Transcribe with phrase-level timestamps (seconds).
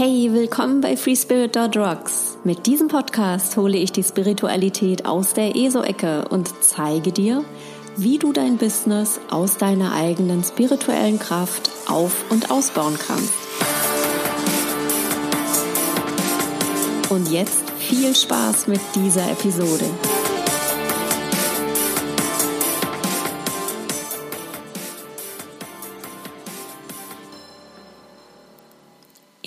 [0.00, 2.38] Hey, willkommen bei FreeSpirit.rocks.
[2.44, 7.44] Mit diesem Podcast hole ich die Spiritualität aus der ESO-Ecke und zeige dir,
[7.96, 13.32] wie du dein Business aus deiner eigenen spirituellen Kraft auf- und ausbauen kannst.
[17.10, 19.86] Und jetzt viel Spaß mit dieser Episode.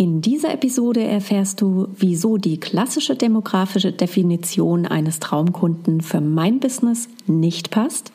[0.02, 7.08] In dieser Episode erfährst du, wieso die klassische demografische Definition eines Traumkunden für mein Business
[7.28, 8.12] nicht passt,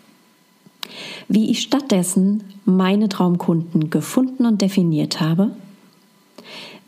[1.29, 5.53] wie ich stattdessen meine Traumkunden gefunden und definiert habe,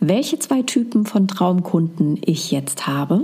[0.00, 3.22] welche zwei Typen von Traumkunden ich jetzt habe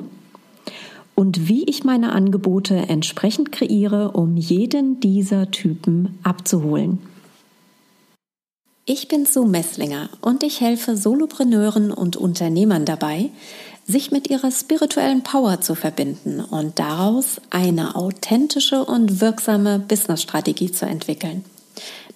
[1.17, 7.01] und wie ich meine Angebote entsprechend kreiere, um jeden dieser Typen abzuholen.
[8.87, 13.31] Ich bin Sue Messlinger und ich helfe Solopreneuren und Unternehmern dabei,
[13.87, 20.85] sich mit ihrer spirituellen Power zu verbinden und daraus eine authentische und wirksame Businessstrategie zu
[20.85, 21.47] entwickeln,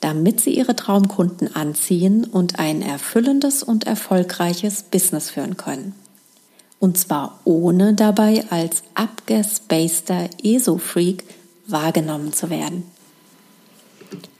[0.00, 5.94] damit sie ihre Traumkunden anziehen und ein erfüllendes und erfolgreiches Business führen können.
[6.78, 11.24] Und zwar ohne dabei als abgespaceter ESO-Freak
[11.66, 12.84] wahrgenommen zu werden.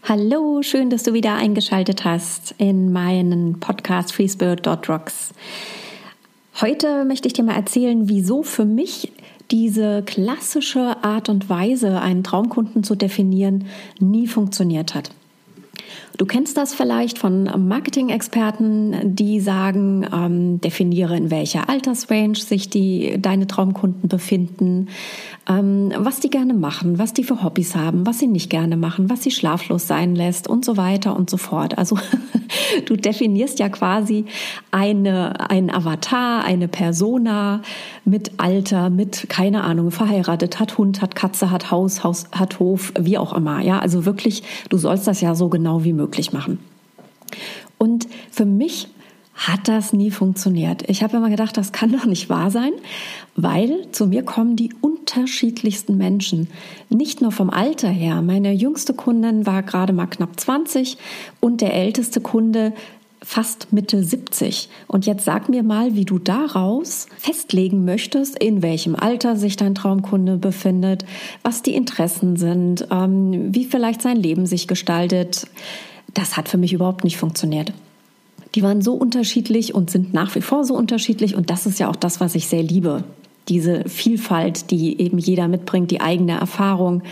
[0.09, 5.35] Hallo, schön, dass du wieder eingeschaltet hast in meinen Podcast FreeSpirit.rocks.
[6.63, 9.13] Heute möchte ich dir mal erzählen, wieso für mich
[9.51, 13.67] diese klassische Art und Weise, einen Traumkunden zu definieren,
[14.01, 15.11] nie funktioniert hat.
[16.19, 23.23] Du kennst das vielleicht von Marketing-Experten, die sagen, ähm, definiere in welcher Altersrange sich die,
[23.23, 24.89] deine Traumkunden befinden,
[25.49, 29.09] ähm, was die gerne machen, was die für Hobbys haben, was sie nicht gerne machen,
[29.09, 31.79] was sie schlaflos sein lässt und so weiter und so fort.
[31.79, 31.97] Also
[32.87, 34.25] du definierst ja quasi
[34.73, 37.63] eine, ein Avatar, eine Persona
[38.05, 42.93] mit Alter, mit, keine Ahnung, verheiratet, hat Hund, hat Katze, hat Haus, Haus, hat Hof,
[42.99, 43.61] wie auch immer.
[43.61, 46.59] Ja, also wirklich, du sollst das ja so genau wie möglich machen.
[47.79, 48.89] Und für mich
[49.35, 50.89] hat das nie funktioniert.
[50.91, 52.73] Ich habe immer gedacht, das kann doch nicht wahr sein,
[53.37, 56.49] weil zu mir kommen die unterschiedlichsten Menschen.
[56.89, 58.21] Nicht nur vom Alter her.
[58.21, 60.99] Meine jüngste Kundin war gerade mal knapp 20
[61.39, 62.73] und der älteste Kunde
[63.23, 64.69] fast Mitte 70.
[64.87, 69.75] Und jetzt sag mir mal, wie du daraus festlegen möchtest, in welchem Alter sich dein
[69.75, 71.05] Traumkunde befindet,
[71.43, 75.47] was die Interessen sind, ähm, wie vielleicht sein Leben sich gestaltet.
[76.15, 77.73] Das hat für mich überhaupt nicht funktioniert.
[78.55, 81.35] Die waren so unterschiedlich und sind nach wie vor so unterschiedlich.
[81.35, 83.05] Und das ist ja auch das, was ich sehr liebe.
[83.49, 87.03] Diese Vielfalt, die eben jeder mitbringt, die eigene Erfahrung,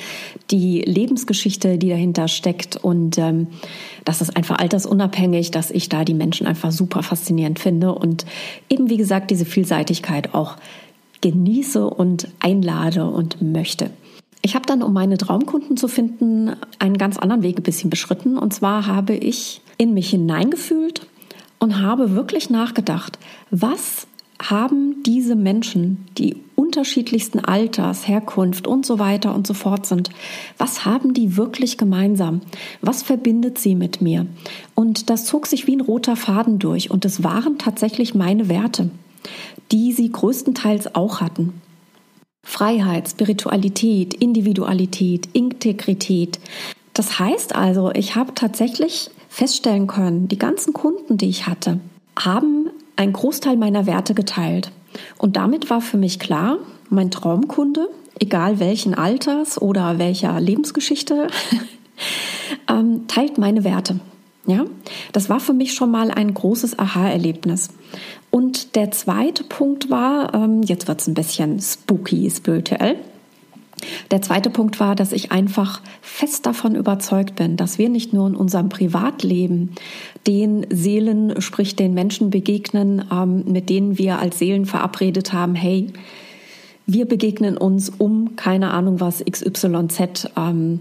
[0.50, 2.76] die Lebensgeschichte, die dahinter steckt.
[2.76, 3.48] Und ähm,
[4.04, 7.94] das ist einfach altersunabhängig, dass ich da die Menschen einfach super faszinierend finde.
[7.94, 8.26] Und
[8.68, 10.56] eben, wie gesagt, diese Vielseitigkeit auch
[11.20, 13.90] genieße und einlade und möchte.
[14.46, 18.38] Ich habe dann, um meine Traumkunden zu finden, einen ganz anderen Weg ein bisschen beschritten.
[18.38, 21.04] Und zwar habe ich in mich hineingefühlt
[21.58, 23.18] und habe wirklich nachgedacht,
[23.50, 24.06] was
[24.40, 30.10] haben diese Menschen, die unterschiedlichsten Alters, Herkunft und so weiter und so fort sind,
[30.58, 32.40] was haben die wirklich gemeinsam?
[32.82, 34.28] Was verbindet sie mit mir?
[34.76, 38.90] Und das zog sich wie ein roter Faden durch und es waren tatsächlich meine Werte,
[39.72, 41.60] die sie größtenteils auch hatten.
[42.46, 46.38] Freiheit, Spiritualität, Individualität, Integrität.
[46.94, 51.80] Das heißt also, ich habe tatsächlich feststellen können, die ganzen Kunden, die ich hatte,
[52.16, 54.70] haben einen Großteil meiner Werte geteilt.
[55.18, 56.58] Und damit war für mich klar,
[56.88, 57.88] mein Traumkunde,
[58.20, 61.26] egal welchen Alters oder welcher Lebensgeschichte,
[62.70, 63.98] ähm, teilt meine Werte.
[64.46, 64.64] Ja,
[65.12, 67.70] das war für mich schon mal ein großes Aha-Erlebnis.
[68.36, 72.96] Und der zweite Punkt war, ähm, jetzt wird es ein bisschen spooky spirituell.
[74.10, 78.26] Der zweite Punkt war, dass ich einfach fest davon überzeugt bin, dass wir nicht nur
[78.26, 79.70] in unserem Privatleben
[80.26, 85.86] den Seelen, sprich den Menschen begegnen, ähm, mit denen wir als Seelen verabredet haben, hey,
[86.84, 90.80] wir begegnen uns um keine Ahnung was XYZ ähm,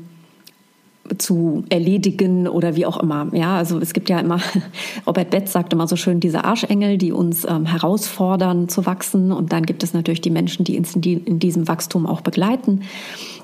[1.17, 3.27] zu erledigen oder wie auch immer.
[3.33, 4.39] Ja, also es gibt ja immer,
[5.07, 9.31] Robert Betz sagt immer so schön, diese Arschengel, die uns ähm, herausfordern zu wachsen.
[9.31, 12.21] Und dann gibt es natürlich die Menschen, die uns in, die, in diesem Wachstum auch
[12.21, 12.81] begleiten.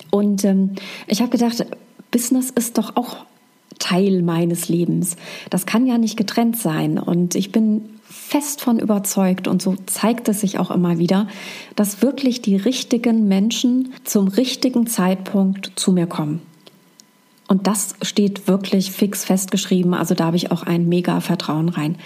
[0.09, 0.71] Und ähm,
[1.07, 1.65] ich habe gedacht,
[2.11, 3.17] Business ist doch auch
[3.79, 5.15] Teil meines Lebens.
[5.49, 6.99] Das kann ja nicht getrennt sein.
[6.99, 11.27] Und ich bin fest von überzeugt und so zeigt es sich auch immer wieder,
[11.75, 16.41] dass wirklich die richtigen Menschen zum richtigen Zeitpunkt zu mir kommen.
[17.51, 19.93] Und das steht wirklich fix festgeschrieben.
[19.93, 21.97] Also da habe ich auch ein mega Vertrauen rein.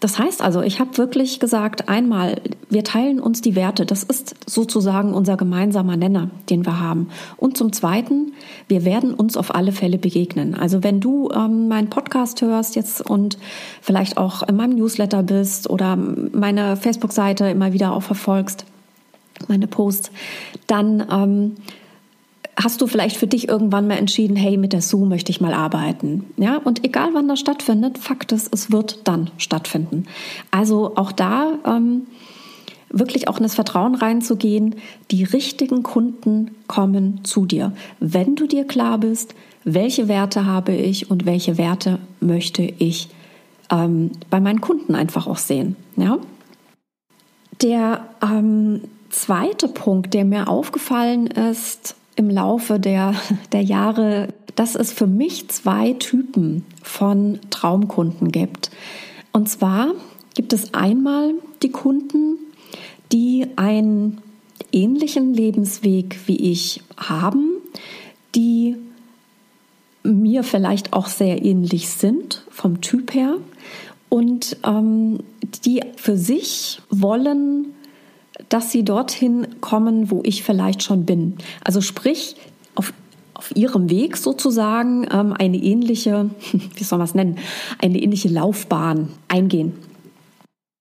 [0.00, 3.86] Das heißt also, ich habe wirklich gesagt, einmal, wir teilen uns die Werte.
[3.86, 7.08] Das ist sozusagen unser gemeinsamer Nenner, den wir haben.
[7.38, 8.34] Und zum Zweiten,
[8.68, 10.54] wir werden uns auf alle Fälle begegnen.
[10.54, 13.38] Also wenn du ähm, meinen Podcast hörst jetzt und
[13.80, 18.66] vielleicht auch in meinem Newsletter bist oder meine Facebook-Seite immer wieder auch verfolgst,
[19.48, 20.10] meine Posts,
[20.66, 21.56] dann ähm,
[22.56, 25.52] hast du vielleicht für dich irgendwann mal entschieden, hey, mit der Sue möchte ich mal
[25.52, 26.24] arbeiten.
[26.36, 30.06] Ja, und egal wann das stattfindet, Fakt ist, es wird dann stattfinden.
[30.50, 32.06] Also auch da ähm,
[32.88, 34.76] wirklich auch in das Vertrauen reinzugehen,
[35.10, 37.72] die richtigen Kunden kommen zu dir.
[38.00, 43.08] Wenn du dir klar bist, welche Werte habe ich und welche Werte möchte ich
[43.70, 45.76] ähm, bei meinen Kunden einfach auch sehen.
[45.96, 46.18] Ja?
[47.60, 53.14] Der ähm, zweite Punkt, der mir aufgefallen ist, im Laufe der,
[53.52, 58.70] der Jahre, dass es für mich zwei Typen von Traumkunden gibt.
[59.32, 59.92] Und zwar
[60.34, 62.38] gibt es einmal die Kunden,
[63.12, 64.18] die einen
[64.72, 67.50] ähnlichen Lebensweg wie ich haben,
[68.34, 68.76] die
[70.02, 73.36] mir vielleicht auch sehr ähnlich sind vom Typ her
[74.08, 75.18] und ähm,
[75.64, 77.75] die für sich wollen
[78.48, 81.36] dass sie dorthin kommen, wo ich vielleicht schon bin.
[81.64, 82.36] Also sprich,
[82.74, 82.92] auf,
[83.34, 86.30] auf ihrem Weg sozusagen ähm, eine ähnliche,
[86.74, 87.38] wie soll man es nennen,
[87.80, 89.74] eine ähnliche Laufbahn eingehen.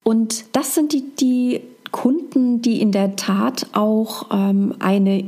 [0.04, 5.26] Und das sind die, die Kunden, die in der Tat auch ähm, eine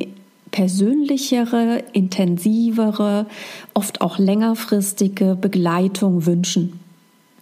[0.52, 3.26] persönlichere, intensivere,
[3.74, 6.80] oft auch längerfristige Begleitung wünschen.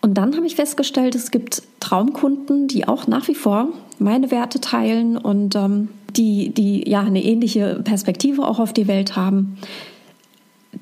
[0.06, 4.62] Und dann habe ich festgestellt, es gibt Traumkunden, die auch nach wie vor meine Werte
[4.62, 9.58] teilen und ähm, die, die ja eine ähnliche Perspektive auch auf die Welt haben,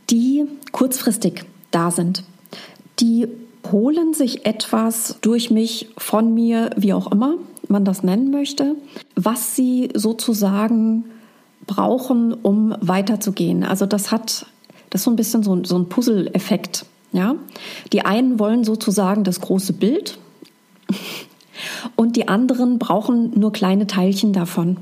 [0.10, 0.44] die
[0.74, 2.26] kurzfristig da sind.
[3.00, 3.30] Die
[3.72, 7.36] holen sich etwas durch mich, von mir, wie auch immer
[7.70, 8.76] man das nennen möchte,
[9.16, 11.06] was sie sozusagen
[11.66, 13.64] brauchen, um weiterzugehen.
[13.64, 14.48] Also das hat,
[14.90, 16.86] das ist so ein bisschen so, so ein Puzzle-Effekt.
[17.14, 17.36] Ja?
[17.94, 20.18] Die einen wollen sozusagen das große Bild
[21.96, 24.78] und die anderen brauchen nur kleine Teilchen davon.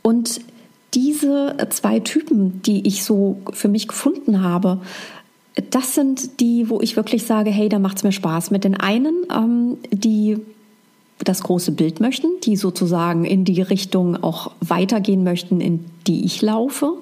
[0.00, 0.40] Und
[0.94, 4.80] diese zwei Typen, die ich so für mich gefunden habe,
[5.70, 8.50] das sind die, wo ich wirklich sage, hey, da macht es mir Spaß.
[8.50, 10.38] Mit den einen, ähm, die
[11.24, 16.42] das große Bild möchten, die sozusagen in die Richtung auch weitergehen möchten, in die ich
[16.42, 16.94] laufe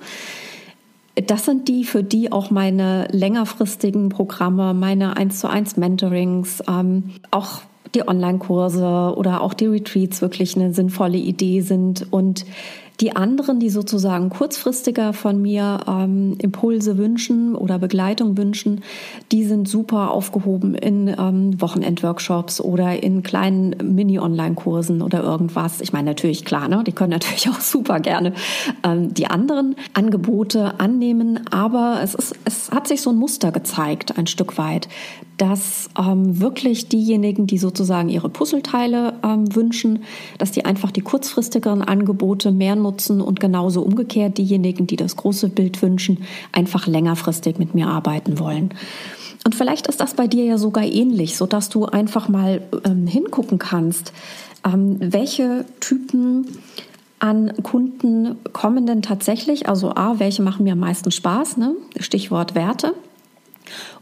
[1.26, 7.10] das sind die, für die auch meine längerfristigen Programme, meine 1 zu 1 Mentorings, ähm,
[7.30, 7.62] auch
[7.94, 12.06] die Online-Kurse oder auch die Retreats wirklich eine sinnvolle Idee sind.
[12.10, 12.44] Und
[13.00, 18.82] die anderen, die sozusagen kurzfristiger von mir ähm, Impulse wünschen oder Begleitung wünschen,
[19.32, 25.80] die sind super aufgehoben in ähm, Wochenendworkshops oder in kleinen Mini-Online-Kursen oder irgendwas.
[25.80, 26.84] Ich meine natürlich klar, ne?
[26.86, 28.34] die können natürlich auch super gerne
[28.84, 34.18] ähm, die anderen Angebote annehmen, aber es, ist, es hat sich so ein Muster gezeigt,
[34.18, 34.88] ein Stück weit,
[35.38, 40.00] dass ähm, wirklich diejenigen, die sozusagen ihre Puzzleteile ähm, wünschen,
[40.36, 42.89] dass die einfach die kurzfristigeren Angebote mehr nutzen
[43.20, 46.18] und genauso umgekehrt diejenigen, die das große Bild wünschen,
[46.52, 48.74] einfach längerfristig mit mir arbeiten wollen.
[49.44, 53.06] Und vielleicht ist das bei dir ja sogar ähnlich, so dass du einfach mal ähm,
[53.06, 54.12] hingucken kannst,
[54.64, 56.46] ähm, welche Typen
[57.18, 59.68] an Kunden kommen denn tatsächlich?
[59.68, 61.56] Also A, welche machen mir am meisten Spaß?
[61.58, 61.74] Ne?
[61.98, 62.94] Stichwort Werte.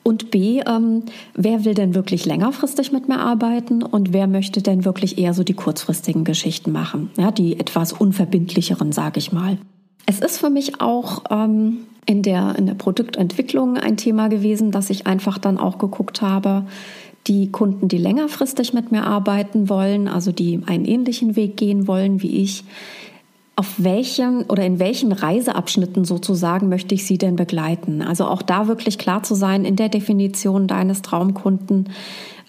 [0.02, 4.84] Und B, ähm, wer will denn wirklich längerfristig mit mir arbeiten und wer möchte denn
[4.84, 9.58] wirklich eher so die kurzfristigen Geschichten machen, ja, die etwas unverbindlicheren, sage ich mal.
[10.06, 14.88] Es ist für mich auch ähm, in, der, in der Produktentwicklung ein Thema gewesen, dass
[14.88, 16.64] ich einfach dann auch geguckt habe,
[17.26, 22.22] die Kunden, die längerfristig mit mir arbeiten wollen, also die einen ähnlichen Weg gehen wollen
[22.22, 22.64] wie ich,
[23.58, 28.02] auf welchen oder in welchen Reiseabschnitten sozusagen möchte ich Sie denn begleiten?
[28.02, 31.88] Also auch da wirklich klar zu sein in der Definition deines Traumkunden,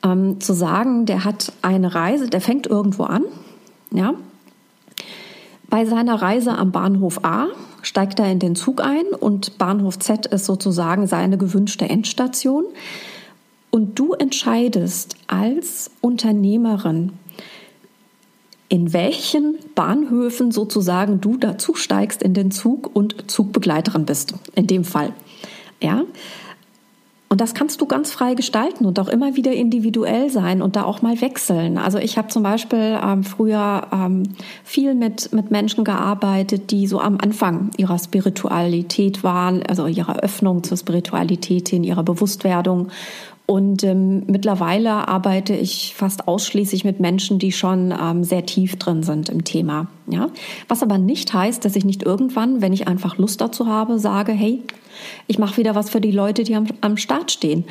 [0.04, 3.24] ähm, zu sagen, der hat eine Reise, der fängt irgendwo an,
[3.92, 4.14] ja.
[5.68, 7.48] Bei seiner Reise am Bahnhof A
[7.82, 12.66] steigt er in den Zug ein und Bahnhof Z ist sozusagen seine gewünschte Endstation.
[13.72, 17.14] Und du entscheidest als Unternehmerin,
[18.70, 24.84] in welchen Bahnhöfen sozusagen du dazu steigst in den Zug und Zugbegleiterin bist, in dem
[24.84, 25.12] Fall.
[25.82, 26.04] Ja.
[27.32, 30.84] Und das kannst du ganz frei gestalten und auch immer wieder individuell sein und da
[30.84, 31.78] auch mal wechseln.
[31.78, 34.24] Also ich habe zum Beispiel ähm, früher ähm,
[34.64, 40.64] viel mit, mit Menschen gearbeitet, die so am Anfang ihrer Spiritualität waren, also ihrer Öffnung
[40.64, 42.90] zur Spiritualität, in ihrer Bewusstwerdung
[43.50, 49.02] Und ähm, mittlerweile arbeite ich fast ausschließlich mit Menschen, die schon ähm, sehr tief drin
[49.02, 49.88] sind im Thema.
[50.08, 50.30] Ja?
[50.68, 54.34] Was aber nicht heißt, dass ich nicht irgendwann, wenn ich einfach Lust dazu habe, sage,
[54.34, 54.62] hey,
[55.28, 57.64] ich mache wieder was für die Leute, die am, am Start stehen.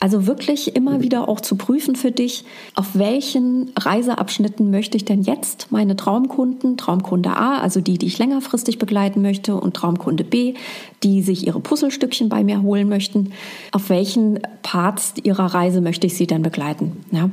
[0.00, 2.44] Also wirklich immer wieder auch zu prüfen für dich,
[2.74, 8.18] auf welchen Reiseabschnitten möchte ich denn jetzt meine Traumkunden, Traumkunde A, also die, die ich
[8.18, 10.54] längerfristig begleiten möchte, und Traumkunde B,
[11.02, 13.32] die sich ihre Puzzlestückchen bei mir holen möchten,
[13.72, 17.04] auf welchen Parts ihrer Reise möchte ich sie denn begleiten.
[17.10, 17.30] Ja?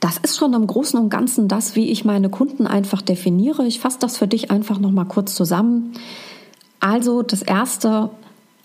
[0.00, 3.66] Das ist schon im Großen und Ganzen das, wie ich meine Kunden einfach definiere.
[3.66, 5.92] Ich fasse das für dich einfach nochmal kurz zusammen.
[6.80, 8.10] Also das erste,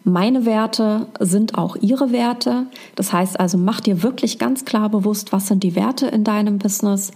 [0.03, 2.65] meine Werte sind auch ihre Werte.
[2.95, 6.57] Das heißt also, mach dir wirklich ganz klar bewusst, was sind die Werte in deinem
[6.57, 7.11] Business.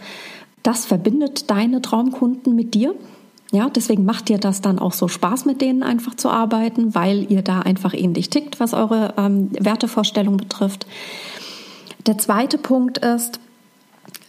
[0.61, 2.93] Das verbindet deine Traumkunden mit dir.
[3.51, 7.29] Ja, deswegen macht dir das dann auch so Spaß, mit denen einfach zu arbeiten, weil
[7.29, 10.87] ihr da einfach ähnlich tickt, was eure ähm, Wertevorstellung betrifft.
[12.07, 13.41] Der zweite Punkt ist,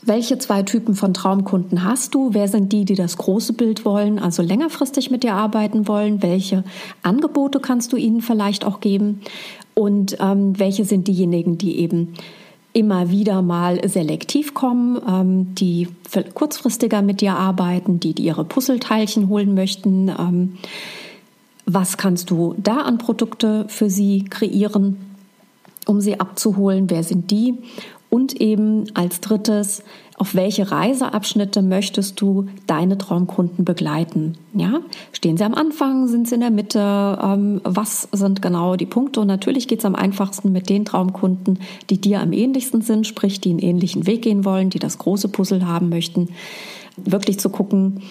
[0.05, 2.35] welche zwei Typen von Traumkunden hast du?
[2.35, 6.23] Wer sind die, die das große Bild wollen, also längerfristig mit dir arbeiten wollen?
[6.23, 6.65] Welche
[7.05, 9.21] Angebote kannst du ihnen vielleicht auch geben?
[9.75, 12.15] Und ähm, welche sind diejenigen, die eben
[12.73, 15.89] immer wieder mal selektiv kommen, ähm, die
[16.35, 20.09] kurzfristiger mit dir arbeiten, die, die ihre Puzzleteilchen holen möchten?
[20.09, 20.59] Ähm,
[21.67, 24.97] was kannst du da an Produkte für sie kreieren,
[25.87, 26.91] um sie abzuholen?
[26.91, 27.59] Wer sind die?
[28.13, 29.83] Und eben als drittes,
[30.19, 34.37] auf welche Reiseabschnitte möchtest du deine Traumkunden begleiten?
[34.53, 34.81] Ja,
[35.13, 37.19] stehen sie am Anfang, sind sie in der Mitte?
[37.23, 39.23] Ähm, was sind genau die Punkte?
[39.23, 43.41] Und natürlich geht es am einfachsten mit den Traumkunden, die dir am ähnlichsten sind, sprich,
[43.41, 46.29] die einen ähnlichen Weg gehen wollen, die das große Puzzle haben möchten.
[46.99, 48.03] Wirklich zu gucken,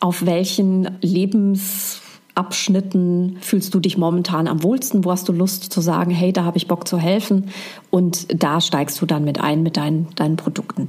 [0.00, 2.02] auf welchen Lebens
[2.34, 5.04] Abschnitten fühlst du dich momentan am wohlsten?
[5.04, 7.50] Wo hast du Lust zu sagen, hey, da habe ich Bock zu helfen?
[7.90, 10.88] Und da steigst du dann mit ein mit deinen, deinen Produkten.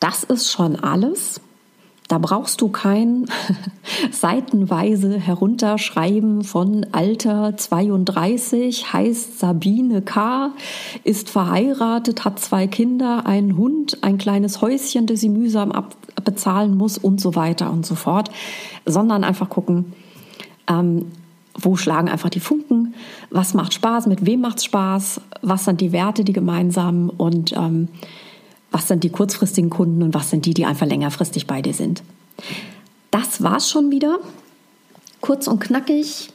[0.00, 1.40] Das ist schon alles.
[2.10, 3.26] Da brauchst du kein
[4.10, 10.50] seitenweise Herunterschreiben von Alter 32, heißt Sabine K.,
[11.04, 16.98] ist verheiratet, hat zwei Kinder, einen Hund, ein kleines Häuschen, das sie mühsam abbezahlen muss
[16.98, 18.32] und so weiter und so fort,
[18.86, 19.92] sondern einfach gucken,
[20.70, 21.12] ähm,
[21.54, 22.94] wo schlagen einfach die Funken?
[23.30, 24.06] Was macht Spaß?
[24.06, 25.20] Mit wem macht Spaß?
[25.42, 27.10] Was sind die Werte, die gemeinsamen?
[27.10, 27.88] Und ähm,
[28.70, 32.02] was sind die kurzfristigen Kunden und was sind die, die einfach längerfristig bei dir sind?
[33.10, 34.18] Das war's schon wieder.
[35.20, 36.30] Kurz und knackig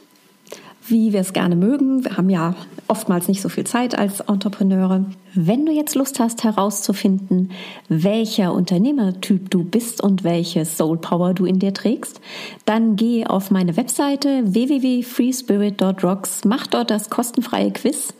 [0.88, 2.04] wie wir es gerne mögen.
[2.04, 2.54] Wir haben ja
[2.88, 5.04] oftmals nicht so viel Zeit als Entrepreneure.
[5.34, 7.50] Wenn du jetzt Lust hast herauszufinden,
[7.88, 12.20] welcher Unternehmertyp du bist und welche Soul Power du in dir trägst,
[12.64, 18.14] dann geh auf meine Webseite www.freespirit.rocks, mach dort das kostenfreie Quiz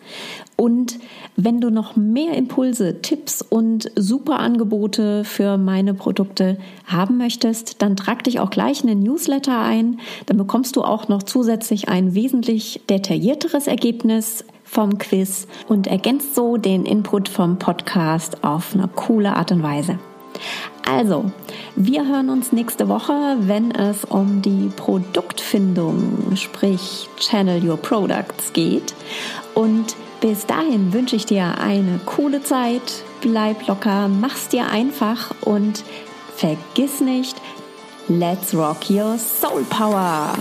[0.57, 0.99] und
[1.37, 6.57] wenn du noch mehr Impulse, Tipps und super Angebote für meine Produkte
[6.87, 10.01] haben möchtest, dann trag dich auch gleich in den Newsletter ein.
[10.25, 16.59] Dann bekommst du auch noch zusätzlich ein wesentlich detaillierteres Ergebnis vom Quiz und ergänzt so
[16.59, 19.99] den Input vom Podcast auf eine coole Art und Weise.
[20.85, 21.31] Also,
[21.75, 28.95] wir hören uns nächste Woche, wenn es um die Produktfindung, sprich Channel Your Products geht.
[29.55, 35.83] Und bis dahin wünsche ich dir eine coole Zeit, bleib locker, mach's dir einfach und
[36.37, 37.37] vergiss nicht,
[38.09, 40.35] let's rock your soul power!